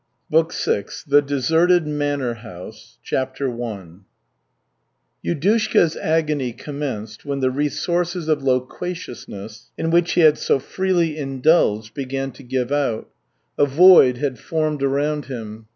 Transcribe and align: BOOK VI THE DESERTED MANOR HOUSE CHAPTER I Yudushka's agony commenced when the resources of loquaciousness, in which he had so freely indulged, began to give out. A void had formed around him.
BOOK 0.31 0.51
VI 0.51 0.85
THE 1.05 1.21
DESERTED 1.21 1.85
MANOR 1.85 2.33
HOUSE 2.33 2.97
CHAPTER 3.03 3.51
I 3.63 3.97
Yudushka's 5.23 5.95
agony 5.95 6.53
commenced 6.53 7.23
when 7.23 7.39
the 7.39 7.51
resources 7.51 8.27
of 8.27 8.41
loquaciousness, 8.41 9.69
in 9.77 9.91
which 9.91 10.13
he 10.13 10.21
had 10.21 10.39
so 10.39 10.57
freely 10.57 11.19
indulged, 11.19 11.93
began 11.93 12.31
to 12.31 12.41
give 12.41 12.71
out. 12.71 13.09
A 13.59 13.67
void 13.67 14.17
had 14.17 14.39
formed 14.39 14.81
around 14.81 15.25
him. 15.25 15.67